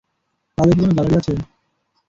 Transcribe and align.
তাদের 0.57 0.73
কি 0.73 0.81
কোন 0.81 0.91
গ্যালারি 0.95 1.15
আছে? 1.19 1.33